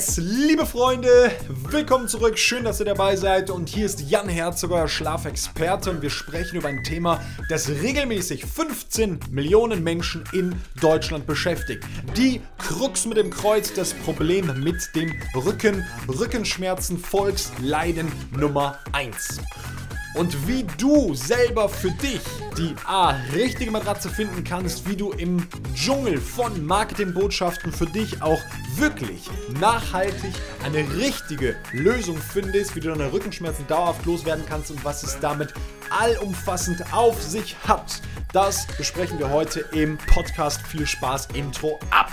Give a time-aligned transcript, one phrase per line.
[0.00, 1.30] Yes, liebe Freunde,
[1.68, 2.38] willkommen zurück.
[2.38, 3.50] Schön, dass ihr dabei seid.
[3.50, 5.90] Und hier ist Jan Herzog, euer Schlafexperte.
[5.90, 7.20] Und wir sprechen über ein Thema,
[7.50, 11.84] das regelmäßig 15 Millionen Menschen in Deutschland beschäftigt.
[12.16, 19.38] Die Krux mit dem Kreuz, das Problem mit dem Rücken, Rückenschmerzen, Volksleiden Nummer 1
[20.14, 22.20] und wie du selber für dich
[22.56, 28.40] die A, richtige Matratze finden kannst, wie du im Dschungel von Marketingbotschaften für dich auch
[28.76, 35.02] wirklich nachhaltig eine richtige Lösung findest, wie du deine Rückenschmerzen dauerhaft loswerden kannst und was
[35.02, 35.54] es damit
[35.90, 38.00] allumfassend auf sich hat.
[38.32, 40.62] Das besprechen wir heute im Podcast.
[40.66, 42.10] Viel Spaß, Intro ab!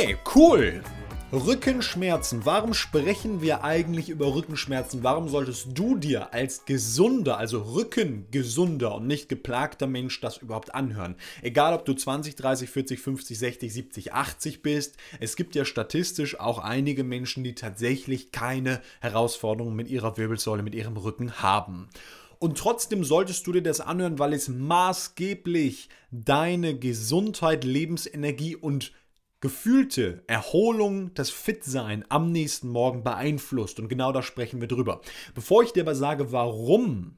[0.00, 0.82] Okay, cool.
[1.30, 2.46] Rückenschmerzen.
[2.46, 5.02] Warum sprechen wir eigentlich über Rückenschmerzen?
[5.02, 11.16] Warum solltest du dir als gesunder, also rückengesunder und nicht geplagter Mensch das überhaupt anhören?
[11.42, 14.96] Egal, ob du 20, 30, 40, 50, 60, 70, 80 bist.
[15.20, 20.74] Es gibt ja statistisch auch einige Menschen, die tatsächlich keine Herausforderungen mit ihrer Wirbelsäule, mit
[20.74, 21.90] ihrem Rücken haben.
[22.38, 28.92] Und trotzdem solltest du dir das anhören, weil es maßgeblich deine Gesundheit, Lebensenergie und
[29.40, 33.80] gefühlte Erholung, das Fitsein am nächsten Morgen beeinflusst.
[33.80, 35.00] Und genau da sprechen wir drüber.
[35.34, 37.16] Bevor ich dir aber sage, warum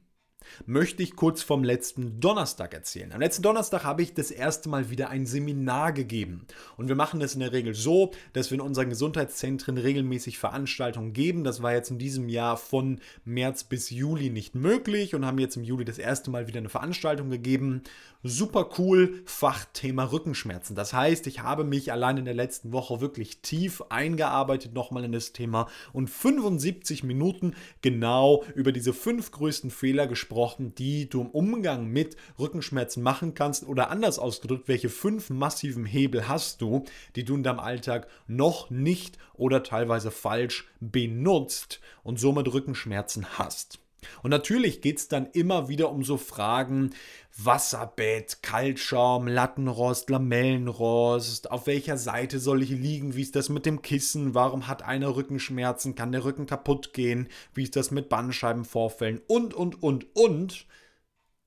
[0.65, 3.11] möchte ich kurz vom letzten Donnerstag erzählen.
[3.11, 6.45] Am letzten Donnerstag habe ich das erste Mal wieder ein Seminar gegeben.
[6.77, 11.13] Und wir machen das in der Regel so, dass wir in unseren Gesundheitszentren regelmäßig Veranstaltungen
[11.13, 11.43] geben.
[11.43, 15.57] Das war jetzt in diesem Jahr von März bis Juli nicht möglich und haben jetzt
[15.57, 17.83] im Juli das erste Mal wieder eine Veranstaltung gegeben.
[18.25, 20.77] Super cool, Fachthema Rückenschmerzen.
[20.77, 25.11] Das heißt, ich habe mich allein in der letzten Woche wirklich tief eingearbeitet nochmal in
[25.11, 31.21] das Thema und 75 Minuten genau über diese fünf größten Fehler gesprochen gesprochen, die du
[31.21, 36.83] im Umgang mit Rückenschmerzen machen kannst oder anders ausgedrückt, welche fünf massiven Hebel hast du,
[37.15, 43.79] die du in deinem Alltag noch nicht oder teilweise falsch benutzt und somit Rückenschmerzen hast.
[44.21, 46.91] Und natürlich geht es dann immer wieder um so Fragen,
[47.35, 53.81] Wasserbett, Kaltschaum, Lattenrost, Lamellenrost, auf welcher Seite soll ich liegen, wie ist das mit dem
[53.81, 59.21] Kissen, warum hat einer Rückenschmerzen, kann der Rücken kaputt gehen, wie ist das mit Bandscheibenvorfällen
[59.27, 60.67] und, und, und, und.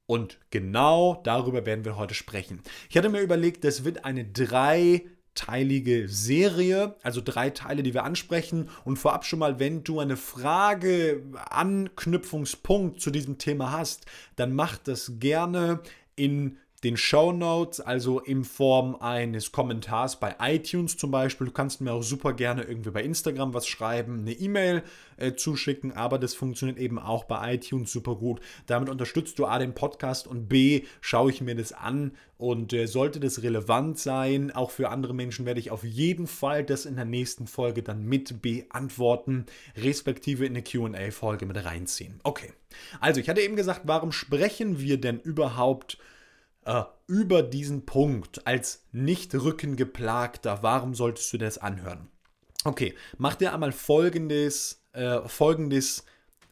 [0.07, 2.63] Und genau darüber werden wir heute sprechen.
[2.89, 5.05] Ich hatte mir überlegt, das wird eine drei
[5.37, 8.69] teilige Serie, also drei Teile, die wir ansprechen.
[8.85, 14.79] Und vorab schon mal, wenn du eine Frage, Anknüpfungspunkt zu diesem Thema hast, dann mach
[14.79, 15.81] das gerne
[16.17, 21.47] in den Show Notes, also in Form eines Kommentars bei iTunes zum Beispiel.
[21.47, 24.83] Du kannst mir auch super gerne irgendwie bei Instagram was schreiben, eine E-Mail
[25.17, 28.41] äh, zuschicken, aber das funktioniert eben auch bei iTunes super gut.
[28.67, 32.87] Damit unterstützt du A den Podcast und B schaue ich mir das an und äh,
[32.87, 36.97] sollte das relevant sein, auch für andere Menschen, werde ich auf jeden Fall das in
[36.97, 42.21] der nächsten Folge dann mit beantworten, respektive in eine QA-Folge mit reinziehen.
[42.23, 42.53] Okay,
[43.01, 45.99] also ich hatte eben gesagt, warum sprechen wir denn überhaupt
[46.67, 52.09] äh, über diesen Punkt als nicht rückengeplagter, warum solltest du das anhören?
[52.65, 56.05] Okay, mach dir einmal folgendes, äh, folgendes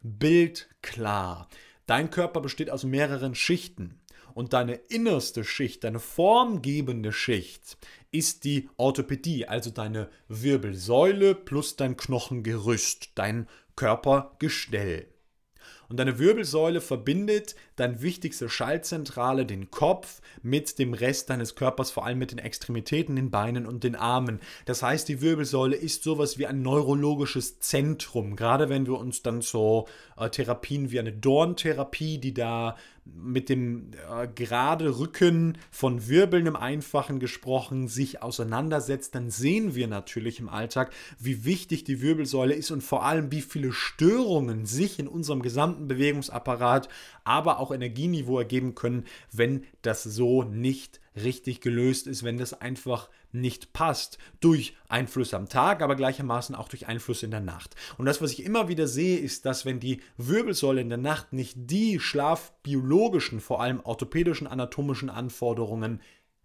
[0.03, 1.49] Bild klar.
[1.87, 4.01] Dein Körper besteht aus mehreren Schichten
[4.35, 7.77] und deine innerste Schicht, deine formgebende Schicht
[8.11, 15.09] ist die Orthopädie, also deine Wirbelsäule plus dein Knochengerüst, dein Körpergestell.
[15.89, 22.05] Und deine Wirbelsäule verbindet deine wichtigste Schaltzentrale, den Kopf, mit dem Rest deines Körpers, vor
[22.05, 24.41] allem mit den Extremitäten, den Beinen und den Armen.
[24.65, 28.37] Das heißt, die Wirbelsäule ist sowas wie ein neurologisches Zentrum.
[28.37, 29.87] Gerade wenn wir uns dann so
[30.17, 36.57] äh, Therapien wie eine Dorntherapie, die da mit dem äh, gerade Rücken von Wirbeln im
[36.57, 42.71] Einfachen gesprochen sich auseinandersetzt, dann sehen wir natürlich im Alltag, wie wichtig die Wirbelsäule ist
[42.71, 46.89] und vor allem, wie viele Störungen sich in unserem gesamten Bewegungsapparat,
[47.25, 53.09] aber auch Energieniveau ergeben können, wenn das so nicht richtig gelöst ist, wenn das einfach
[53.33, 54.19] nicht passt.
[54.41, 57.75] Durch Einflüsse am Tag, aber gleichermaßen auch durch Einflüsse in der Nacht.
[57.99, 61.33] Und das, was ich immer wieder sehe, ist, dass wenn die Wirbelsäule in der Nacht
[61.33, 66.01] nicht die schlafbiologischen, vor allem orthopädischen, anatomischen Anforderungen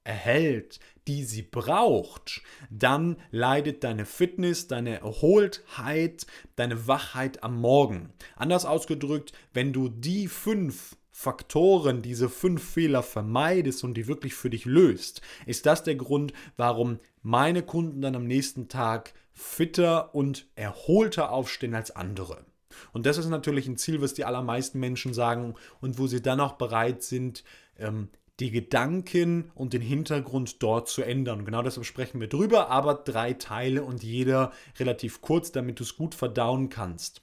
[0.09, 2.41] erhält, die sie braucht,
[2.71, 6.25] dann leidet deine Fitness, deine Erholtheit,
[6.55, 8.11] deine Wachheit am Morgen.
[8.35, 14.49] Anders ausgedrückt, wenn du die fünf Faktoren, diese fünf Fehler vermeidest und die wirklich für
[14.49, 20.47] dich löst, ist das der Grund, warum meine Kunden dann am nächsten Tag fitter und
[20.55, 22.45] erholter aufstehen als andere.
[22.93, 26.39] Und das ist natürlich ein Ziel, was die allermeisten Menschen sagen und wo sie dann
[26.39, 27.43] auch bereit sind,
[27.77, 28.09] ähm,
[28.39, 31.45] die Gedanken und den Hintergrund dort zu ändern.
[31.45, 35.97] Genau deshalb sprechen wir drüber, aber drei Teile und jeder relativ kurz, damit du es
[35.97, 37.21] gut verdauen kannst.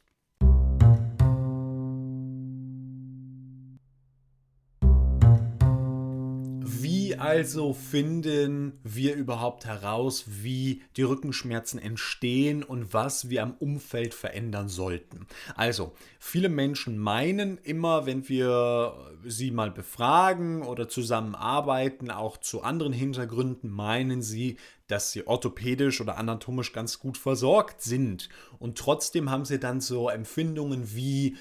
[7.18, 14.68] Also finden wir überhaupt heraus, wie die Rückenschmerzen entstehen und was wir am Umfeld verändern
[14.68, 15.26] sollten?
[15.54, 22.92] Also, viele Menschen meinen immer, wenn wir sie mal befragen oder zusammenarbeiten, auch zu anderen
[22.92, 28.28] Hintergründen, meinen sie, dass sie orthopädisch oder anatomisch ganz gut versorgt sind.
[28.58, 31.36] Und trotzdem haben sie dann so Empfindungen wie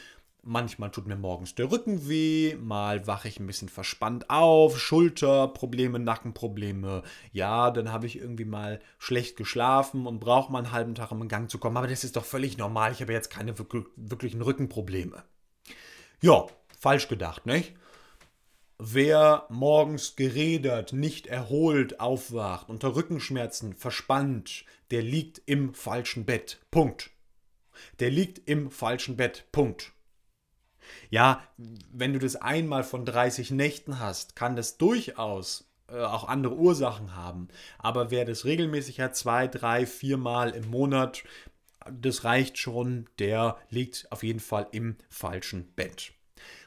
[0.48, 5.98] Manchmal tut mir morgens der Rücken weh, mal wache ich ein bisschen verspannt auf, Schulterprobleme,
[5.98, 7.02] Nackenprobleme.
[7.32, 11.24] Ja, dann habe ich irgendwie mal schlecht geschlafen und brauche mal einen halben Tag, um
[11.24, 11.78] in Gang zu kommen.
[11.78, 12.92] Aber das ist doch völlig normal.
[12.92, 15.24] Ich habe jetzt keine wirklichen Rückenprobleme.
[16.22, 16.46] Ja,
[16.80, 17.74] falsch gedacht, nicht?
[18.78, 26.60] Wer morgens gerädert, nicht erholt aufwacht, unter Rückenschmerzen verspannt, der liegt im falschen Bett.
[26.70, 27.10] Punkt.
[28.00, 29.46] Der liegt im falschen Bett.
[29.52, 29.95] Punkt.
[31.10, 31.44] Ja,
[31.92, 37.16] wenn du das einmal von 30 Nächten hast, kann das durchaus äh, auch andere Ursachen
[37.16, 37.48] haben.
[37.78, 41.24] Aber wer das regelmäßig hat, zwei, drei, viermal im Monat,
[41.92, 46.14] das reicht schon, der liegt auf jeden Fall im falschen Bett.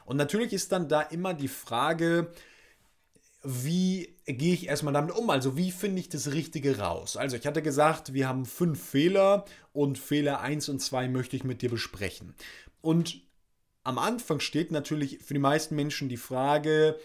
[0.05, 2.31] Und natürlich ist dann da immer die Frage,
[3.43, 5.29] wie gehe ich erstmal damit um?
[5.29, 7.15] Also wie finde ich das Richtige raus?
[7.15, 11.43] Also ich hatte gesagt, wir haben fünf Fehler und Fehler 1 und 2 möchte ich
[11.43, 12.35] mit dir besprechen.
[12.81, 13.21] Und
[13.83, 16.97] am Anfang steht natürlich für die meisten Menschen die Frage,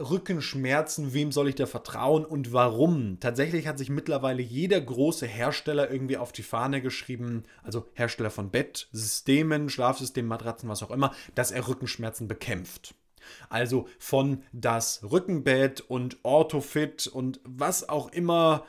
[0.00, 3.18] Rückenschmerzen, wem soll ich da vertrauen und warum?
[3.20, 8.50] Tatsächlich hat sich mittlerweile jeder große Hersteller irgendwie auf die Fahne geschrieben, also Hersteller von
[8.50, 12.94] Bettsystemen, Schlafsystemen, Matratzen, was auch immer, dass er Rückenschmerzen bekämpft.
[13.48, 18.64] Also von das Rückenbett und Orthofit und was auch immer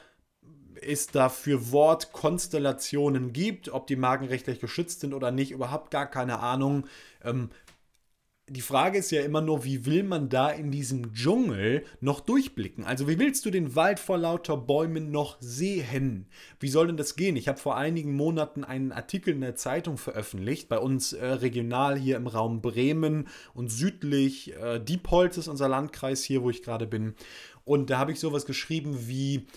[0.85, 6.39] es da für Wortkonstellationen gibt, ob die markenrechtlich geschützt sind oder nicht, überhaupt gar keine
[6.39, 6.85] Ahnung.
[7.23, 7.49] Ähm,
[8.49, 12.83] die Frage ist ja immer nur, wie will man da in diesem Dschungel noch durchblicken?
[12.83, 16.27] Also wie willst du den Wald vor lauter Bäumen noch sehen?
[16.59, 17.37] Wie soll denn das gehen?
[17.37, 21.97] Ich habe vor einigen Monaten einen Artikel in der Zeitung veröffentlicht, bei uns äh, regional
[21.97, 26.85] hier im Raum Bremen und südlich äh, Diepholz ist unser Landkreis hier, wo ich gerade
[26.85, 27.15] bin.
[27.63, 29.47] Und da habe ich sowas geschrieben wie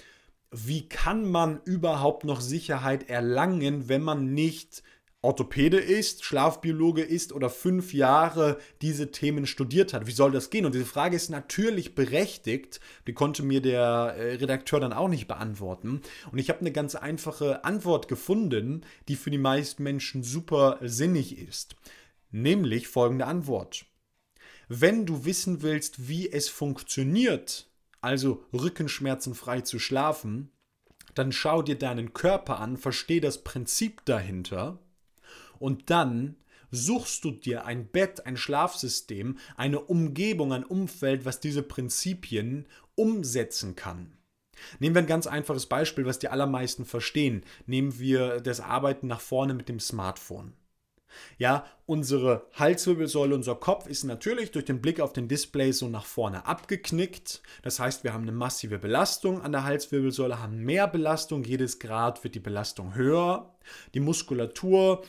[0.65, 4.83] wie kann man überhaupt noch Sicherheit erlangen, wenn man nicht
[5.27, 10.07] Orthopäde ist, Schlafbiologe ist oder fünf Jahre diese Themen studiert hat.
[10.07, 10.65] Wie soll das gehen?
[10.65, 12.81] Und diese Frage ist natürlich berechtigt.
[13.07, 16.01] Die konnte mir der äh, Redakteur dann auch nicht beantworten.
[16.31, 21.37] Und ich habe eine ganz einfache Antwort gefunden, die für die meisten Menschen super sinnig
[21.37, 21.75] ist.
[22.31, 23.85] Nämlich folgende Antwort.
[24.69, 27.69] Wenn du wissen willst, wie es funktioniert,
[28.01, 30.51] also rückenschmerzenfrei zu schlafen,
[31.15, 34.79] dann schau dir deinen Körper an, versteh das Prinzip dahinter
[35.59, 36.37] und dann
[36.71, 43.77] suchst du dir ein Bett, ein Schlafsystem, eine Umgebung, ein Umfeld, was diese Prinzipien umsetzen
[43.77, 44.17] kann.
[44.79, 47.45] Nehmen wir ein ganz einfaches Beispiel, was die allermeisten verstehen.
[47.67, 50.55] Nehmen wir das Arbeiten nach vorne mit dem Smartphone.
[51.39, 56.07] Ja, unsere Halswirbelsäule, unser Kopf ist natürlich durch den Blick auf den Display so nach
[56.07, 57.43] vorne abgeknickt.
[57.63, 61.45] Das heißt, wir haben eine massive Belastung an der Halswirbelsäule, haben mehr Belastung.
[61.45, 63.55] Jedes Grad wird die Belastung höher.
[63.95, 65.03] Die Muskulatur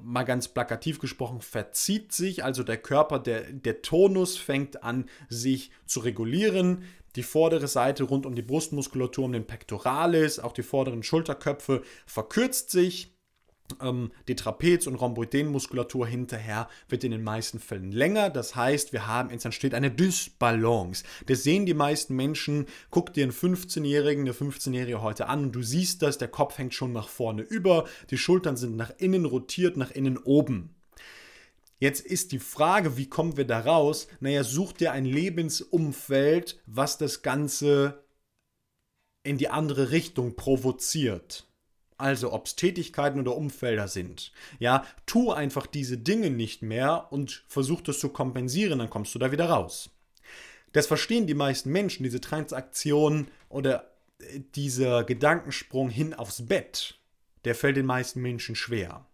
[0.00, 5.70] mal ganz plakativ gesprochen, verzieht sich, also der Körper, der, der Tonus fängt an, sich
[5.86, 6.84] zu regulieren.
[7.16, 12.70] Die vordere Seite rund um die Brustmuskulatur, um den Pectoralis, auch die vorderen Schulterköpfe verkürzt
[12.70, 13.17] sich.
[13.80, 18.30] Ähm, die Trapez- und Rhomboidenmuskulatur hinterher wird in den meisten Fällen länger.
[18.30, 21.04] Das heißt, wir haben, es entsteht eine Dysbalance.
[21.26, 22.66] Das sehen die meisten Menschen.
[22.90, 26.74] Guck dir einen 15-Jährigen, eine 15-Jährige heute an und du siehst das, der Kopf hängt
[26.74, 30.74] schon nach vorne über, die Schultern sind nach innen rotiert, nach innen oben.
[31.80, 34.08] Jetzt ist die Frage, wie kommen wir da raus?
[34.20, 38.02] Naja, such dir ein Lebensumfeld, was das Ganze
[39.22, 41.47] in die andere Richtung provoziert.
[41.98, 44.32] Also ob es Tätigkeiten oder Umfelder sind.
[44.60, 49.18] Ja, tu einfach diese Dinge nicht mehr und versuch das zu kompensieren, dann kommst du
[49.18, 49.90] da wieder raus.
[50.72, 53.90] Das verstehen die meisten Menschen, diese Transaktion oder
[54.20, 56.94] äh, dieser Gedankensprung hin aufs Bett,
[57.44, 59.04] der fällt den meisten Menschen schwer.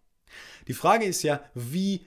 [0.67, 2.05] Die Frage ist ja, wie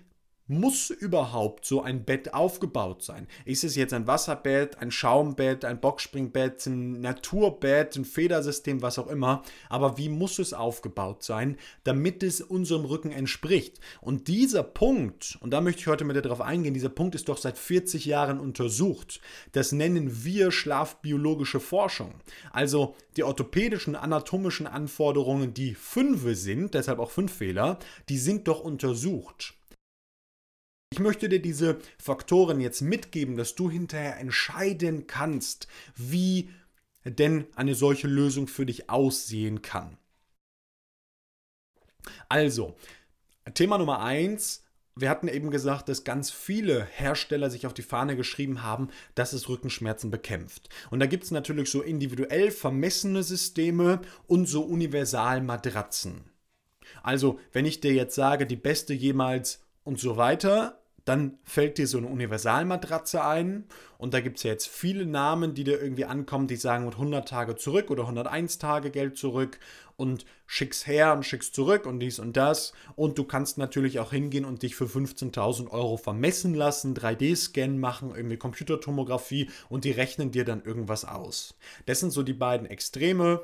[0.48, 3.28] muss überhaupt so ein Bett aufgebaut sein?
[3.44, 9.08] Ist es jetzt ein Wasserbett, ein Schaumbett, ein Boxspringbett, ein Naturbett, ein Federsystem, was auch
[9.08, 9.42] immer?
[9.68, 13.78] Aber wie muss es aufgebaut sein, damit es unserem Rücken entspricht?
[14.00, 17.28] Und dieser Punkt, und da möchte ich heute mit dir darauf eingehen, dieser Punkt ist
[17.28, 19.20] doch seit 40 Jahren untersucht.
[19.52, 22.14] Das nennen wir schlafbiologische Forschung.
[22.52, 27.78] Also die orthopädischen, anatomischen Anforderungen, die fünf sind, deshalb auch fünf Fehler,
[28.08, 29.57] die sind doch untersucht.
[30.90, 36.50] Ich möchte dir diese Faktoren jetzt mitgeben, dass du hinterher entscheiden kannst, wie
[37.04, 39.98] denn eine solche Lösung für dich aussehen kann.
[42.28, 42.76] Also,
[43.54, 44.64] Thema Nummer eins.
[44.96, 49.32] Wir hatten eben gesagt, dass ganz viele Hersteller sich auf die Fahne geschrieben haben, dass
[49.32, 50.68] es Rückenschmerzen bekämpft.
[50.90, 56.24] Und da gibt es natürlich so individuell vermessene Systeme und so Universalmatratzen.
[57.04, 61.86] Also, wenn ich dir jetzt sage, die beste jemals und so weiter, dann fällt dir
[61.86, 63.64] so eine Universalmatratze ein.
[63.96, 67.26] Und da gibt es ja jetzt viele Namen, die dir irgendwie ankommen, die sagen 100
[67.26, 69.58] Tage zurück oder 101 Tage Geld zurück
[69.96, 72.74] und schick's her und schick's zurück und dies und das.
[72.96, 78.12] Und du kannst natürlich auch hingehen und dich für 15.000 Euro vermessen lassen, 3D-Scan machen,
[78.14, 81.54] irgendwie Computertomographie und die rechnen dir dann irgendwas aus.
[81.86, 83.40] Das sind so die beiden Extreme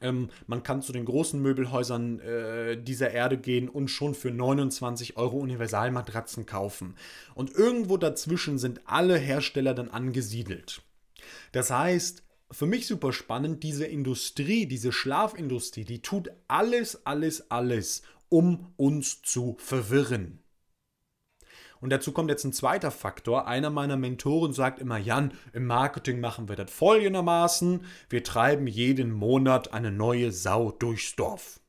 [0.00, 5.16] ähm, man kann zu den großen Möbelhäusern äh, dieser Erde gehen und schon für 29
[5.16, 6.96] Euro Universalmatratzen kaufen.
[7.34, 10.82] Und irgendwo dazwischen sind alle Hersteller dann angesiedelt.
[11.52, 18.02] Das heißt, für mich super spannend, diese Industrie, diese Schlafindustrie, die tut alles, alles, alles,
[18.28, 20.40] um uns zu verwirren.
[21.80, 23.46] Und dazu kommt jetzt ein zweiter Faktor.
[23.46, 27.84] Einer meiner Mentoren sagt immer, Jan, im Marketing machen wir das folgendermaßen.
[28.08, 31.60] Wir treiben jeden Monat eine neue Sau durchs Dorf.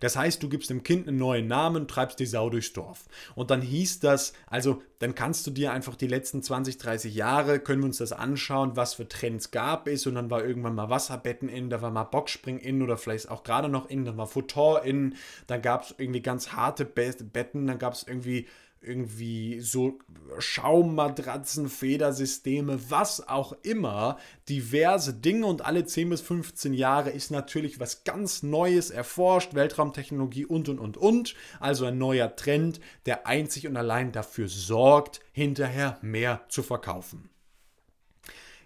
[0.00, 3.06] Das heißt, du gibst dem Kind einen neuen Namen, treibst die Sau durchs Dorf.
[3.34, 7.60] Und dann hieß das, also dann kannst du dir einfach die letzten 20, 30 Jahre,
[7.60, 10.06] können wir uns das anschauen, was für Trends gab es.
[10.06, 13.42] Und dann war irgendwann mal Wasserbetten in, da war mal Boxspring in oder vielleicht auch
[13.42, 15.14] gerade noch in, dann war Futter in,
[15.46, 18.46] dann gab es irgendwie ganz harte Betten, dann gab es irgendwie
[18.82, 19.98] irgendwie so
[20.38, 24.18] Schaummatratzen, Federsysteme, was auch immer,
[24.48, 30.46] diverse Dinge und alle 10 bis 15 Jahre ist natürlich was ganz Neues erforscht, Weltraumtechnologie
[30.46, 35.98] und und und und, also ein neuer Trend, der einzig und allein dafür sorgt, hinterher
[36.00, 37.28] mehr zu verkaufen.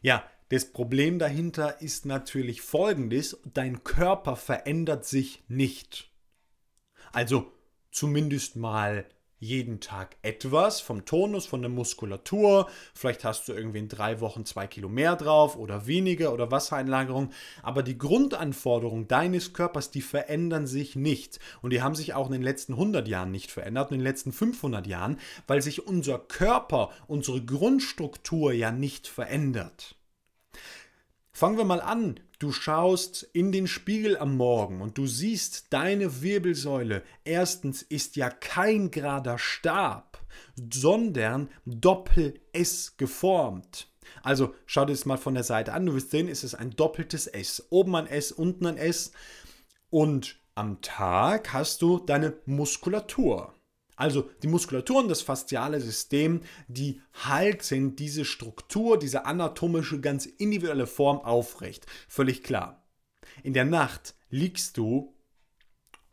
[0.01, 6.11] Ja, das Problem dahinter ist natürlich folgendes, dein Körper verändert sich nicht.
[7.13, 7.51] Also
[7.91, 9.07] zumindest mal
[9.39, 12.69] jeden Tag etwas vom Tonus, von der Muskulatur.
[12.95, 17.31] Vielleicht hast du irgendwie in drei Wochen zwei Kilo mehr drauf oder weniger oder Wassereinlagerung.
[17.63, 21.39] Aber die Grundanforderungen deines Körpers, die verändern sich nicht.
[21.63, 24.33] Und die haben sich auch in den letzten 100 Jahren nicht verändert, in den letzten
[24.33, 29.97] 500 Jahren, weil sich unser Körper, unsere Grundstruktur ja nicht verändert.
[31.33, 32.21] Fangen wir mal an.
[32.45, 38.29] Du schaust in den Spiegel am Morgen und du siehst, deine Wirbelsäule erstens ist ja
[38.29, 40.23] kein gerader Stab,
[40.71, 43.89] sondern Doppel-S geformt.
[44.23, 45.87] Also schau dir das mal von der Seite an.
[45.87, 47.67] Du wirst sehen, es ist ein doppeltes S.
[47.71, 49.13] Oben ein S, unten ein S.
[49.89, 53.55] Und am Tag hast du deine Muskulatur.
[53.97, 60.87] Also die Muskulatur und das fasziale System, die halten diese Struktur, diese anatomische, ganz individuelle
[60.87, 61.87] Form aufrecht.
[62.09, 62.85] Völlig klar.
[63.43, 65.15] In der Nacht liegst du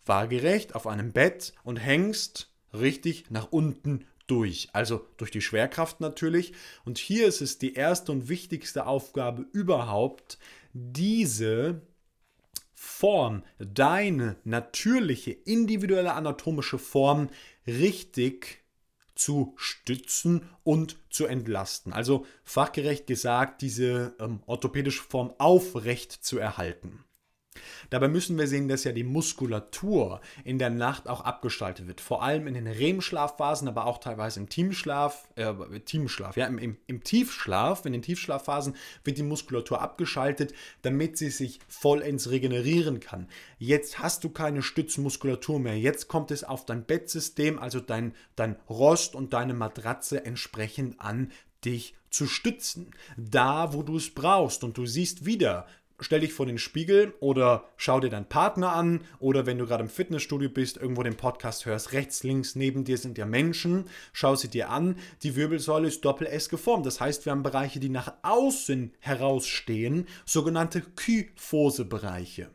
[0.06, 4.70] waagerecht auf einem Bett und hängst richtig nach unten durch.
[4.74, 6.54] Also durch die Schwerkraft natürlich.
[6.86, 10.38] Und hier ist es die erste und wichtigste Aufgabe überhaupt,
[10.74, 11.82] diese
[12.74, 17.30] Form, deine natürliche, individuelle anatomische Form
[17.68, 18.63] richtig
[19.15, 21.94] zu stützen und zu entlasten.
[21.94, 27.03] Also fachgerecht gesagt, diese ähm, orthopädische Form aufrecht zu erhalten.
[27.89, 32.00] Dabei müssen wir sehen, dass ja die Muskulatur in der Nacht auch abgeschaltet wird.
[32.00, 36.77] Vor allem in den REM-Schlafphasen, aber auch teilweise im Teamschlaf, äh, Teamschlaf, ja, im, im,
[36.88, 43.27] im Tiefschlaf, in den Tiefschlafphasen wird die Muskulatur abgeschaltet, damit sie sich vollends regenerieren kann.
[43.58, 45.77] Jetzt hast du keine Stützmuskulatur mehr.
[45.77, 51.31] Jetzt kommt es auf dein Bettsystem, also dein, dein Rost und deine Matratze entsprechend an,
[51.65, 52.91] dich zu stützen.
[53.17, 54.63] Da, wo du es brauchst.
[54.63, 55.65] Und du siehst wieder,
[56.01, 59.84] stell dich vor den Spiegel oder schau dir deinen Partner an oder wenn du gerade
[59.84, 64.36] im Fitnessstudio bist, irgendwo den Podcast hörst, rechts, links, neben dir sind ja Menschen, schau
[64.36, 64.98] sie dir an.
[65.24, 66.86] Die Wirbelsäule ist Doppel-S geformt.
[66.86, 72.50] Das heißt, wir haben Bereiche, die nach außen herausstehen, sogenannte Kyphose-Bereiche.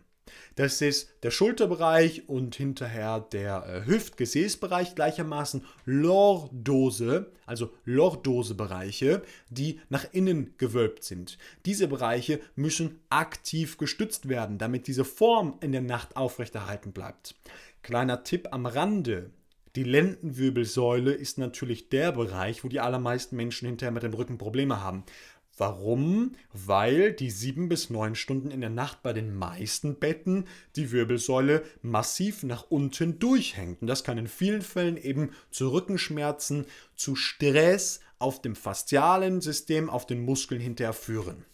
[0.54, 10.06] Das ist der Schulterbereich und hinterher der äh, Hüftgesäßbereich gleichermaßen Lordose, also Lordose-Bereiche, die nach
[10.12, 11.38] innen gewölbt sind.
[11.64, 17.35] Diese Bereiche müssen aktiv gestützt werden, damit diese Form in der Nacht aufrechterhalten bleibt.
[17.83, 19.30] Kleiner Tipp am Rande.
[19.76, 24.80] Die Lendenwirbelsäule ist natürlich der Bereich, wo die allermeisten Menschen hinterher mit dem Rücken Probleme
[24.80, 25.04] haben.
[25.58, 26.32] Warum?
[26.52, 30.44] Weil die sieben bis neun Stunden in der Nacht bei den meisten Betten
[30.76, 33.80] die Wirbelsäule massiv nach unten durchhängt.
[33.80, 39.88] Und das kann in vielen Fällen eben zu Rückenschmerzen, zu Stress auf dem faszialen System,
[39.88, 41.44] auf den Muskeln hinterher führen.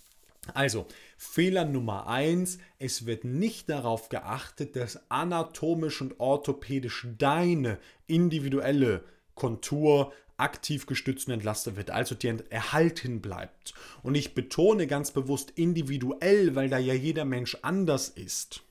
[0.55, 7.79] Also, Fehler Nummer eins: es wird nicht darauf geachtet, dass anatomisch und orthopädisch deine
[8.09, 9.05] individuelle
[9.37, 13.75] Kontur aktiv gestützt und entlastet wird, also dir erhalten bleibt.
[14.03, 18.63] Und ich betone ganz bewusst individuell, weil da ja jeder Mensch anders ist.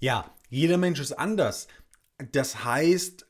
[0.00, 1.68] Ja, jeder Mensch ist anders.
[2.32, 3.26] Das heißt,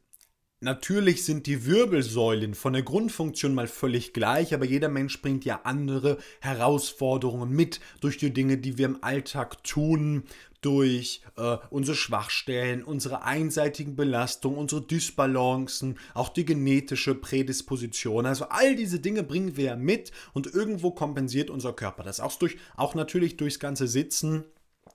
[0.65, 5.63] Natürlich sind die Wirbelsäulen von der Grundfunktion mal völlig gleich, aber jeder Mensch bringt ja
[5.65, 10.23] andere Herausforderungen mit durch die Dinge, die wir im Alltag tun,
[10.63, 18.25] durch äh, unsere Schwachstellen, unsere einseitigen Belastungen, unsere Dysbalancen, auch die genetische Prädisposition.
[18.25, 22.21] Also all diese Dinge bringen wir mit und irgendwo kompensiert unser Körper das.
[22.21, 24.45] Auch, durch, auch natürlich durchs ganze Sitzen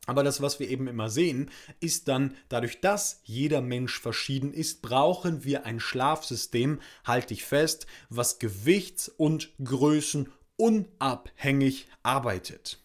[0.08, 4.82] aber das, was wir eben immer sehen, ist dann, dadurch, dass jeder Mensch verschieden ist,
[4.82, 12.80] brauchen wir ein Schlafsystem, halte ich fest, was gewichts- und größenunabhängig arbeitet.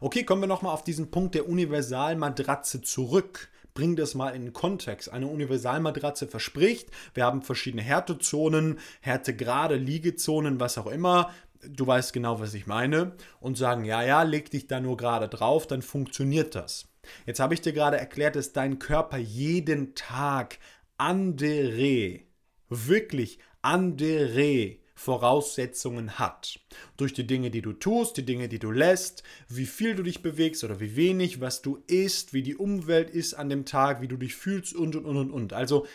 [0.00, 3.48] Okay, kommen wir nochmal auf diesen Punkt der Universalmatratze zurück.
[3.74, 5.12] Bring das mal in den Kontext.
[5.12, 11.30] Eine Universalmatratze verspricht, wir haben verschiedene Härtezonen, Härtegrade, Liegezonen, was auch immer
[11.62, 15.28] du weißt genau, was ich meine, und sagen, ja, ja, leg dich da nur gerade
[15.28, 16.88] drauf, dann funktioniert das.
[17.26, 20.58] Jetzt habe ich dir gerade erklärt, dass dein Körper jeden Tag
[20.96, 22.20] andere,
[22.68, 26.58] wirklich andere Voraussetzungen hat.
[26.96, 30.22] Durch die Dinge, die du tust, die Dinge, die du lässt, wie viel du dich
[30.22, 34.08] bewegst oder wie wenig, was du isst, wie die Umwelt ist an dem Tag, wie
[34.08, 35.52] du dich fühlst und und und und und.
[35.52, 35.86] Also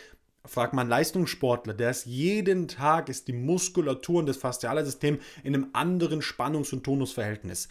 [0.46, 5.54] fragt man Leistungssportler, der ist jeden Tag, ist die Muskulatur und das fasziale System in
[5.54, 7.68] einem anderen Spannungs- und Tonusverhältnis.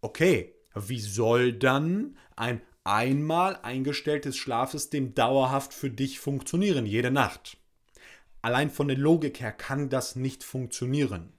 [0.00, 7.59] Okay, wie soll dann ein einmal eingestelltes Schlafsystem dauerhaft für dich funktionieren, jede Nacht?
[8.42, 11.32] Allein von der Logik her kann das nicht funktionieren.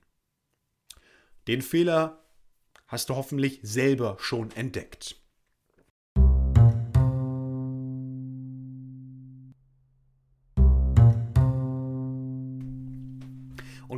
[1.48, 2.24] Den Fehler
[2.88, 5.21] hast du hoffentlich selber schon entdeckt.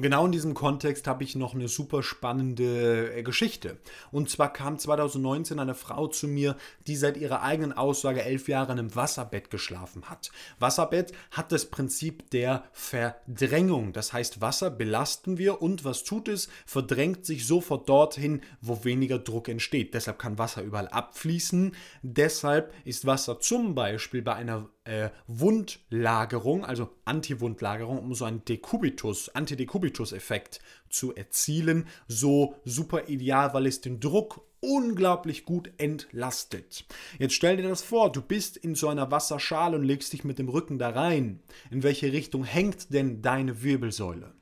[0.03, 3.77] Genau in diesem Kontext habe ich noch eine super spannende äh, Geschichte.
[4.11, 8.73] Und zwar kam 2019 eine Frau zu mir, die seit ihrer eigenen Aussage elf Jahre
[8.73, 10.31] in einem Wasserbett geschlafen hat.
[10.59, 13.93] Wasserbett hat das Prinzip der Verdrängung.
[13.93, 16.49] Das heißt, Wasser belasten wir und was tut es?
[16.65, 19.93] Verdrängt sich sofort dorthin, wo weniger Druck entsteht.
[19.93, 21.75] Deshalb kann Wasser überall abfließen.
[22.01, 29.29] Deshalb ist Wasser zum Beispiel bei einer äh, Wundlagerung, also Antiwundlagerung, um so einen Dekubitus,
[29.29, 36.85] Antidekubitus-Effekt zu erzielen, so super ideal, weil es den Druck unglaublich gut entlastet.
[37.19, 40.39] Jetzt stell dir das vor, du bist in so einer Wasserschale und legst dich mit
[40.39, 41.41] dem Rücken da rein.
[41.69, 44.33] In welche Richtung hängt denn deine Wirbelsäule?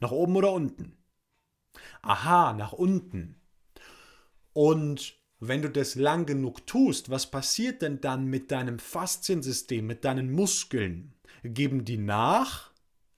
[0.00, 0.96] Nach oben oder unten?
[2.02, 3.40] Aha, nach unten.
[4.52, 10.04] Und wenn du das lang genug tust, was passiert denn dann mit deinem Fasziensystem, mit
[10.04, 11.14] deinen Muskeln?
[11.42, 12.72] Geben die nach?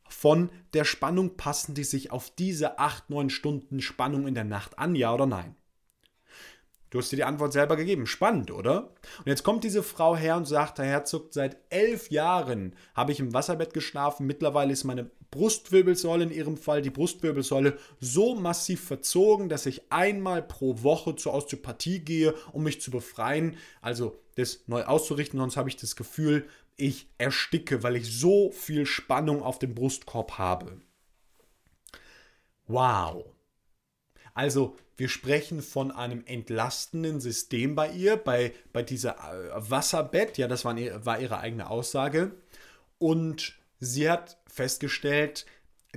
[0.08, 4.78] Von der Spannung passen die sich auf diese 8, 9 Stunden Spannung in der Nacht
[4.78, 5.54] an, ja oder nein?
[6.90, 8.06] Du hast dir die Antwort selber gegeben.
[8.06, 8.94] Spannend, oder?
[9.18, 13.20] Und jetzt kommt diese Frau her und sagt, Herr Herzog, seit elf Jahren habe ich
[13.20, 14.26] im Wasserbett geschlafen.
[14.26, 20.42] Mittlerweile ist meine Brustwirbelsäule in ihrem Fall, die Brustwirbelsäule, so massiv verzogen, dass ich einmal
[20.42, 25.38] pro Woche zur Osteopathie gehe, um mich zu befreien, also das neu auszurichten.
[25.38, 30.38] Sonst habe ich das Gefühl, ich ersticke, weil ich so viel Spannung auf dem Brustkorb
[30.38, 30.80] habe.
[32.66, 33.24] Wow.
[34.32, 40.48] Also wir sprechen von einem entlastenden System bei ihr, bei, bei dieser äh, Wasserbett, ja,
[40.48, 42.32] das war, war ihre eigene Aussage.
[42.98, 45.46] Und sie hat festgestellt,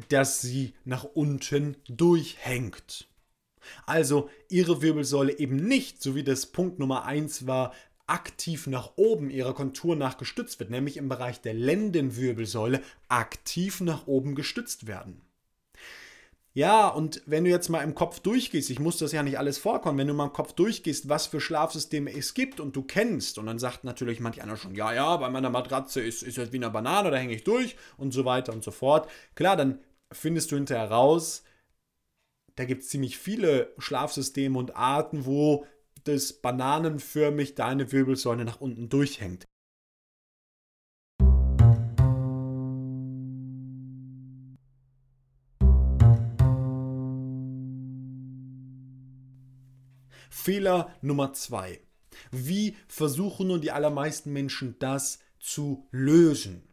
[0.10, 3.08] dass sie nach unten durchhängt.
[3.86, 7.74] Also ihre Wirbelsäule eben nicht, so wie das Punkt Nummer 1 war,
[8.08, 14.08] aktiv nach oben ihrer Kontur nach gestützt wird, nämlich im Bereich der Lendenwirbelsäule aktiv nach
[14.08, 15.22] oben gestützt werden.
[16.54, 19.58] Ja, und wenn du jetzt mal im Kopf durchgehst, ich muss das ja nicht alles
[19.58, 23.38] vorkommen, wenn du mal im Kopf durchgehst, was für Schlafsysteme es gibt und du kennst,
[23.38, 26.58] und dann sagt natürlich manch einer schon, ja, ja, bei meiner Matratze ist, das wie
[26.58, 29.10] eine Banane, da hänge ich durch und so weiter und so fort.
[29.34, 29.80] Klar, dann
[30.12, 31.44] findest du hinterher raus,
[32.56, 35.66] da gibt es ziemlich viele Schlafsysteme und Arten, wo
[36.04, 39.48] das bananenförmig deine Wirbelsäule nach unten durchhängt.
[50.42, 51.82] Fehler Nummer zwei.
[52.32, 56.64] Wie versuchen nun die allermeisten Menschen das zu lösen?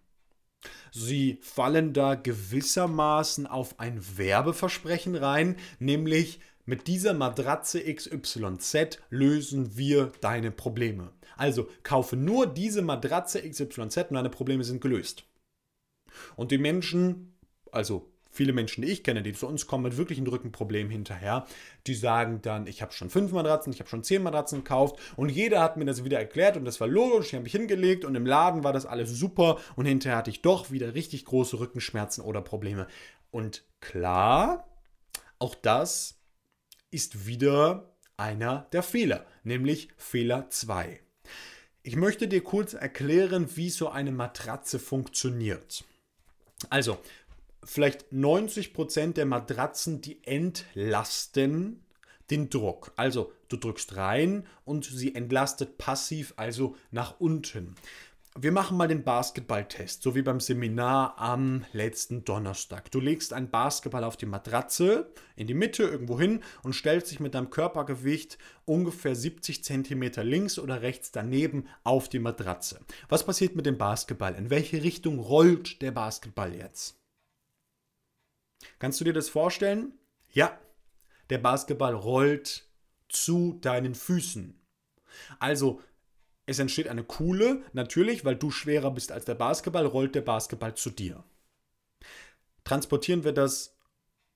[0.90, 10.12] Sie fallen da gewissermaßen auf ein Werbeversprechen rein, nämlich mit dieser Matratze XYZ lösen wir
[10.22, 11.12] deine Probleme.
[11.36, 15.24] Also kaufe nur diese Matratze XYZ und deine Probleme sind gelöst.
[16.36, 17.36] Und die Menschen,
[17.70, 21.44] also viele Menschen, die ich kenne, die zu uns kommen mit wirklichen Rückenproblemen hinterher,
[21.88, 25.28] die sagen dann, ich habe schon fünf Matratzen, ich habe schon zehn Matratzen gekauft und
[25.28, 28.14] jeder hat mir das wieder erklärt und das war logisch, ich habe mich hingelegt und
[28.14, 32.22] im Laden war das alles super und hinterher hatte ich doch wieder richtig große Rückenschmerzen
[32.22, 32.86] oder Probleme.
[33.32, 34.68] Und klar,
[35.40, 36.20] auch das
[36.92, 41.00] ist wieder einer der Fehler, nämlich Fehler 2.
[41.82, 45.84] Ich möchte dir kurz erklären, wie so eine Matratze funktioniert.
[46.70, 46.98] Also,
[47.68, 51.84] vielleicht 90% der Matratzen, die entlasten
[52.30, 52.92] den Druck.
[52.96, 57.74] Also du drückst rein und sie entlastet passiv, also nach unten.
[58.40, 62.90] Wir machen mal den Basketballtest, so wie beim Seminar am letzten Donnerstag.
[62.90, 67.20] Du legst einen Basketball auf die Matratze, in die Mitte irgendwo hin und stellst dich
[67.20, 72.80] mit deinem Körpergewicht ungefähr 70 cm links oder rechts daneben auf die Matratze.
[73.08, 74.34] Was passiert mit dem Basketball?
[74.36, 76.97] In welche Richtung rollt der Basketball jetzt?
[78.78, 79.92] Kannst du dir das vorstellen?
[80.30, 80.58] Ja,
[81.30, 82.66] der Basketball rollt
[83.08, 84.58] zu deinen Füßen.
[85.38, 85.80] Also,
[86.46, 90.74] es entsteht eine Kuhle, natürlich, weil du schwerer bist als der Basketball, rollt der Basketball
[90.74, 91.24] zu dir.
[92.64, 93.76] Transportieren wir das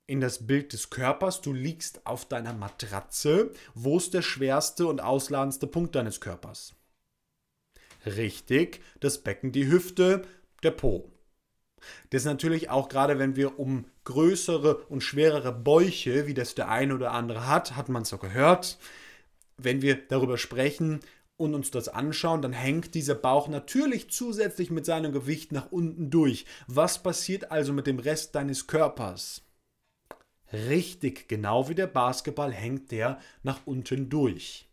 [0.06, 1.40] in das Bild des Körpers.
[1.40, 3.52] Du liegst auf deiner Matratze.
[3.74, 6.74] Wo ist der schwerste und ausladendste Punkt deines Körpers?
[8.04, 10.22] Richtig, das Becken, die Hüfte,
[10.62, 11.10] der Po.
[12.10, 16.68] Das ist natürlich auch gerade, wenn wir um größere und schwerere Bäuche, wie das der
[16.68, 18.78] eine oder andere hat, hat man so gehört,
[19.56, 21.00] wenn wir darüber sprechen
[21.36, 26.10] und uns das anschauen, dann hängt dieser Bauch natürlich zusätzlich mit seinem Gewicht nach unten
[26.10, 26.46] durch.
[26.66, 29.42] Was passiert also mit dem Rest deines Körpers?
[30.52, 34.68] Richtig, genau wie der Basketball hängt der nach unten durch.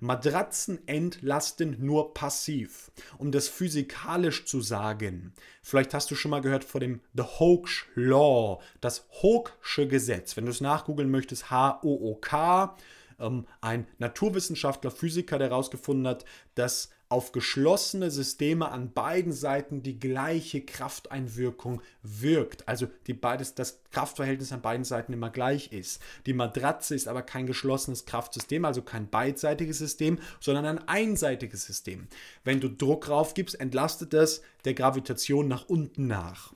[0.00, 2.90] Matratzen entlasten nur passiv.
[3.18, 7.84] Um das physikalisch zu sagen, vielleicht hast du schon mal gehört von dem The Hoax
[7.94, 10.36] Law, das Hoaxsche Gesetz.
[10.36, 12.76] Wenn du es nachgoogeln möchtest, H-O-O-K,
[13.18, 19.98] ähm, ein Naturwissenschaftler, Physiker, der herausgefunden hat, dass auf geschlossene Systeme an beiden Seiten die
[19.98, 22.68] gleiche Krafteinwirkung wirkt.
[22.68, 26.02] Also die beides, das Kraftverhältnis an beiden Seiten immer gleich ist.
[26.26, 32.08] Die Matratze ist aber kein geschlossenes Kraftsystem, also kein beidseitiges System, sondern ein einseitiges System.
[32.44, 36.52] Wenn du Druck drauf gibst, entlastet das der Gravitation nach unten nach.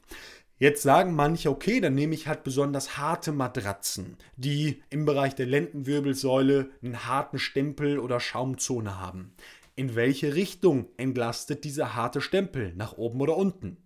[0.59, 5.47] Jetzt sagen manche, okay, dann nehme ich halt besonders harte Matratzen, die im Bereich der
[5.47, 9.33] Lendenwirbelsäule einen harten Stempel oder Schaumzone haben.
[9.75, 12.75] In welche Richtung entlastet dieser harte Stempel?
[12.75, 13.79] Nach oben oder unten?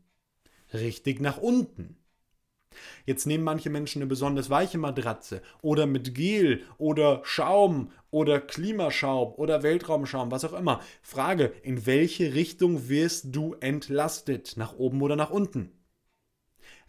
[0.72, 1.96] Richtig nach unten.
[3.05, 9.33] Jetzt nehmen manche Menschen eine besonders weiche Matratze oder mit Gel oder Schaum oder Klimaschaum
[9.35, 10.81] oder Weltraumschaum, was auch immer.
[11.03, 14.57] Frage, in welche Richtung wirst du entlastet?
[14.57, 15.72] Nach oben oder nach unten?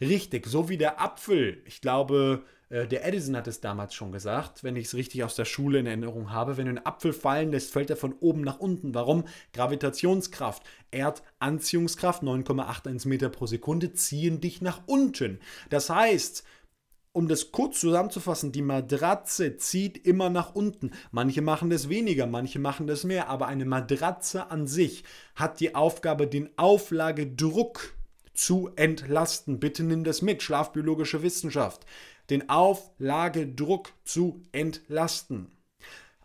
[0.02, 1.62] Richtig, so wie der Apfel.
[1.66, 5.46] Ich glaube, der Edison hat es damals schon gesagt, wenn ich es richtig aus der
[5.46, 6.58] Schule in Erinnerung habe.
[6.58, 8.94] Wenn du einen Apfel fallen lässt, fällt er von oben nach unten.
[8.94, 9.24] Warum?
[9.54, 15.40] Gravitationskraft, Erdanziehungskraft, 9,81 Meter pro Sekunde, ziehen dich nach unten.
[15.70, 16.44] Das heißt,
[17.18, 20.92] um das kurz zusammenzufassen, die Matratze zieht immer nach unten.
[21.10, 25.04] Manche machen das weniger, manche machen das mehr, aber eine Matratze an sich
[25.34, 27.97] hat die Aufgabe, den Auflagedruck
[28.38, 29.60] zu entlasten.
[29.60, 31.86] Bitte nimm das mit, schlafbiologische Wissenschaft.
[32.30, 35.52] Den Auflagedruck zu entlasten.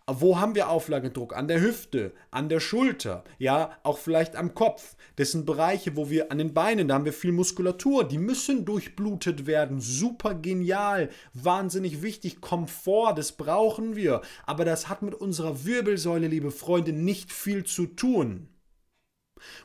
[0.08, 1.34] Wo haben wir Auflagedruck?
[1.34, 4.96] An der Hüfte, an der Schulter, ja, auch vielleicht am Kopf.
[5.16, 8.64] Das sind Bereiche, wo wir an den Beinen, da haben wir viel Muskulatur, die müssen
[8.64, 9.80] durchblutet werden.
[9.80, 14.22] Super genial, wahnsinnig wichtig, Komfort, das brauchen wir.
[14.44, 18.48] Aber das hat mit unserer Wirbelsäule, liebe Freunde, nicht viel zu tun.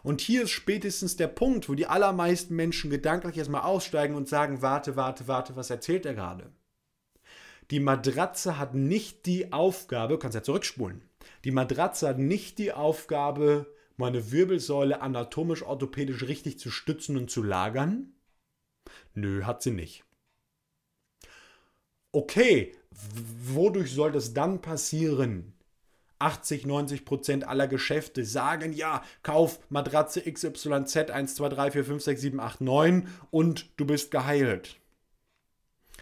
[0.03, 4.61] Und hier ist spätestens der Punkt, wo die allermeisten Menschen gedanklich erstmal aussteigen und sagen,
[4.61, 6.51] warte, warte, warte, was erzählt er gerade?
[7.71, 11.01] Die Matratze hat nicht die Aufgabe, du kannst ja zurückspulen,
[11.43, 13.65] die Matratze hat nicht die Aufgabe,
[13.97, 18.13] meine Wirbelsäule anatomisch, orthopädisch richtig zu stützen und zu lagern?
[19.15, 20.05] Nö, hat sie nicht.
[22.11, 25.56] Okay, wodurch soll das dann passieren?
[26.19, 32.03] 80, 90 Prozent aller Geschäfte sagen, ja, kauf Matratze XYZ 1, 2, 3, 4, 5,
[32.03, 34.79] 6, 7, 8, 9 und du bist geheilt.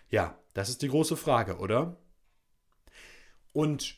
[0.09, 1.97] Ja, das ist die große Frage, oder?
[3.53, 3.97] Und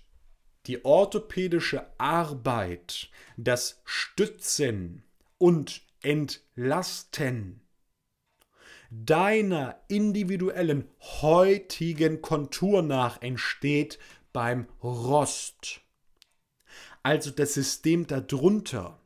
[0.65, 5.03] die orthopädische Arbeit, das Stützen
[5.37, 7.61] und Entlasten
[8.89, 10.89] deiner individuellen
[11.21, 13.99] heutigen Kontur nach entsteht
[14.33, 15.81] beim Rost.
[17.07, 18.99] Also das System darunter.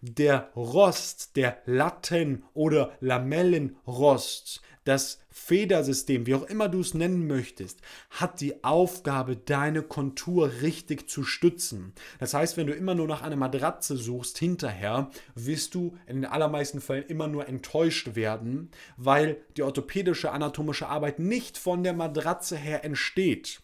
[0.00, 7.80] Der Rost, der Latten- oder Lamellenrost, das Federsystem, wie auch immer du es nennen möchtest,
[8.10, 11.94] hat die Aufgabe, deine Kontur richtig zu stützen.
[12.20, 16.30] Das heißt, wenn du immer nur nach einer Matratze suchst hinterher, wirst du in den
[16.30, 22.56] allermeisten Fällen immer nur enttäuscht werden, weil die orthopädische anatomische Arbeit nicht von der Matratze
[22.56, 23.62] her entsteht.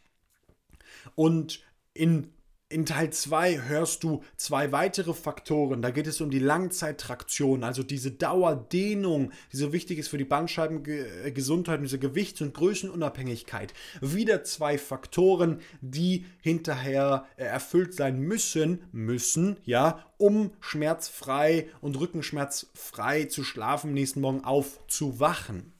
[1.14, 1.62] Und
[1.94, 2.32] in
[2.70, 5.80] in Teil 2 hörst du zwei weitere Faktoren.
[5.80, 10.24] Da geht es um die Langzeittraktion, also diese Dauerdehnung, die so wichtig ist für die
[10.24, 13.72] Bandscheibengesundheit und diese Gewichts- und Größenunabhängigkeit.
[14.02, 23.24] Wieder zwei Faktoren, die hinterher äh, erfüllt sein müssen, müssen, ja, um schmerzfrei und rückenschmerzfrei
[23.24, 25.72] zu schlafen, nächsten Morgen aufzuwachen.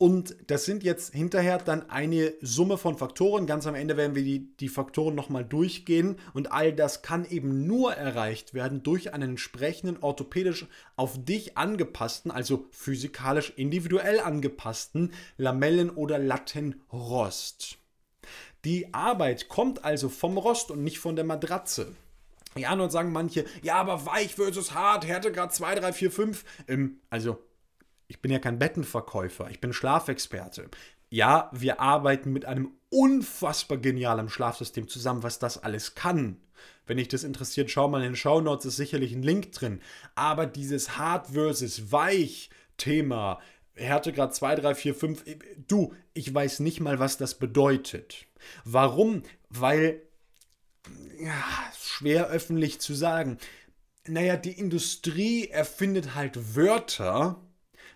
[0.00, 3.46] Und das sind jetzt hinterher dann eine Summe von Faktoren.
[3.46, 6.16] Ganz am Ende werden wir die, die Faktoren nochmal durchgehen.
[6.32, 10.64] Und all das kann eben nur erreicht werden durch einen entsprechenden orthopädisch
[10.96, 17.76] auf dich angepassten, also physikalisch individuell angepassten Lamellen- oder Lattenrost.
[18.64, 21.94] Die Arbeit kommt also vom Rost und nicht von der Matratze.
[22.56, 26.44] Ja, nun sagen manche, ja, aber weich versus hart, Härtegrad 2, 3, 4, 5.
[26.68, 27.38] Ähm, also
[28.10, 30.68] ich bin ja kein Bettenverkäufer, ich bin Schlafexperte.
[31.10, 36.36] Ja, wir arbeiten mit einem unfassbar genialen Schlafsystem zusammen, was das alles kann.
[36.86, 39.80] Wenn dich das interessiert, schau mal in den Show Notes, ist sicherlich ein Link drin.
[40.16, 43.38] Aber dieses Hart versus Weich Thema,
[43.74, 45.24] Härtegrad 2, 3, 4, 5,
[45.68, 48.26] du, ich weiß nicht mal, was das bedeutet.
[48.64, 49.22] Warum?
[49.50, 50.02] Weil,
[51.20, 51.44] ja,
[51.80, 53.38] schwer öffentlich zu sagen.
[54.08, 57.40] Naja, die Industrie erfindet halt Wörter,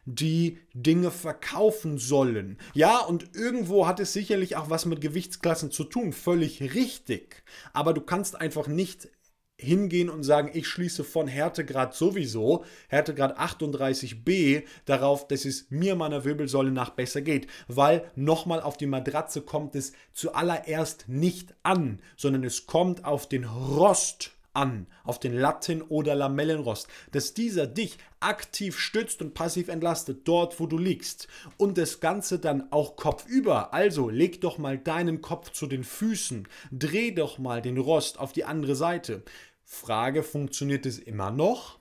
[0.04, 2.58] die Dinge verkaufen sollen.
[2.74, 7.42] Ja, und irgendwo hat es sicherlich auch was mit Gewichtsklassen zu tun, völlig richtig.
[7.72, 9.08] Aber du kannst einfach nicht
[9.56, 16.24] hingehen und sagen, ich schließe von Härtegrad sowieso, Härtegrad 38b, darauf, dass es mir meiner
[16.24, 17.46] Wirbelsäule nach besser geht.
[17.68, 23.44] Weil nochmal auf die Matratze kommt es zuallererst nicht an, sondern es kommt auf den
[23.44, 30.26] Rost an, auf den Latten- oder Lamellenrost, dass dieser dich aktiv stützt und passiv entlastet,
[30.26, 31.28] dort wo du liegst.
[31.56, 33.74] Und das Ganze dann auch kopfüber.
[33.74, 38.32] Also leg doch mal deinen Kopf zu den Füßen, dreh doch mal den Rost auf
[38.32, 39.22] die andere Seite.
[39.64, 41.78] Frage, funktioniert es immer noch?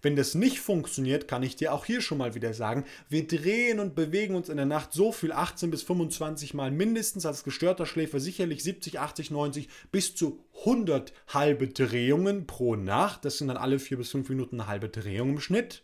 [0.00, 3.80] Wenn das nicht funktioniert, kann ich dir auch hier schon mal wieder sagen, wir drehen
[3.80, 7.84] und bewegen uns in der Nacht so viel 18 bis 25 Mal mindestens als gestörter
[7.84, 13.24] Schläfer sicherlich 70, 80, 90 bis zu 100 halbe Drehungen pro Nacht.
[13.24, 15.82] Das sind dann alle 4 bis 5 Minuten eine halbe Drehung im Schnitt.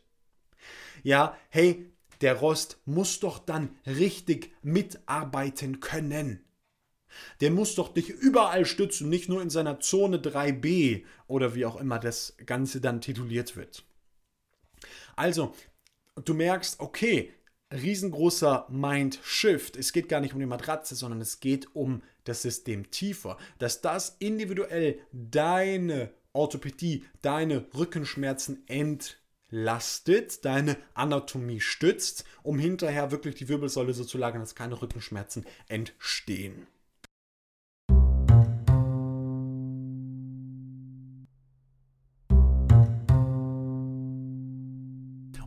[1.03, 6.45] Ja, hey, der Rost muss doch dann richtig mitarbeiten können.
[7.41, 11.77] Der muss doch dich überall stützen, nicht nur in seiner Zone 3b oder wie auch
[11.77, 13.85] immer das Ganze dann tituliert wird.
[15.17, 15.55] Also,
[16.25, 17.33] du merkst, okay,
[17.73, 19.77] riesengroßer Mind-Shift.
[19.77, 23.37] Es geht gar nicht um die Matratze, sondern es geht um das System tiefer.
[23.59, 33.49] Dass das individuell deine Orthopädie, deine Rückenschmerzen entlastet, deine Anatomie stützt, um hinterher wirklich die
[33.49, 36.67] Wirbelsäule so zu lagern, dass keine Rückenschmerzen entstehen.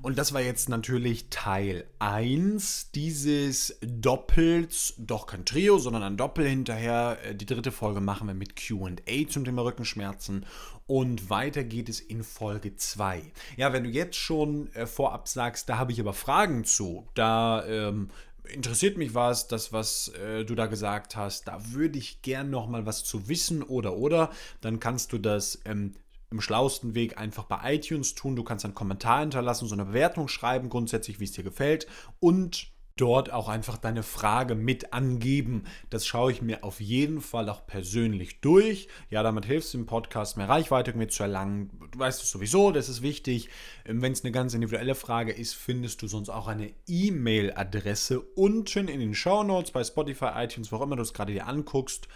[0.08, 6.48] Und das war jetzt natürlich Teil 1 dieses Doppels, doch kein Trio, sondern ein Doppel
[6.48, 7.18] hinterher.
[7.26, 10.46] Äh, die dritte Folge machen wir mit QA zum Thema Rückenschmerzen.
[10.86, 13.22] Und weiter geht es in Folge 2.
[13.58, 17.66] Ja, wenn du jetzt schon äh, vorab sagst, da habe ich aber Fragen zu, da
[17.66, 18.08] ähm,
[18.46, 22.70] interessiert mich was, das, was äh, du da gesagt hast, da würde ich gern noch
[22.70, 25.96] mal was zu wissen oder oder, dann kannst du das ähm,
[26.32, 28.36] im schlauesten Weg einfach bei iTunes tun.
[28.36, 31.88] Du kannst einen Kommentar hinterlassen, so eine Bewertung schreiben, grundsätzlich, wie es dir gefällt.
[32.20, 35.64] Und dort auch einfach deine Frage mit angeben.
[35.90, 38.88] Das schaue ich mir auf jeden Fall auch persönlich durch.
[39.10, 41.70] Ja, damit hilfst du im Podcast mehr Reichweite mit zu erlangen.
[41.92, 43.50] Du weißt es sowieso, das ist wichtig.
[43.86, 48.88] Ähm, Wenn es eine ganz individuelle Frage ist, findest du sonst auch eine E-Mail-Adresse unten
[48.88, 52.08] in den Show Notes bei Spotify, iTunes, wo auch immer du es gerade dir anguckst.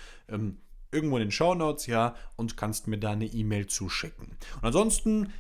[0.92, 4.38] Irgendwo in den Show Notes, ja, und kannst mir da eine E-Mail zuschicken.
[4.58, 5.32] Und ansonsten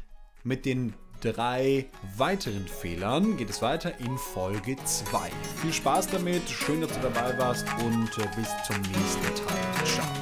[0.43, 1.85] mit den drei
[2.17, 5.29] weiteren Fehlern geht es weiter in Folge 2.
[5.61, 9.85] Viel Spaß damit, schön, dass du dabei warst und äh, bis zum nächsten Teil.
[9.85, 10.20] Ciao.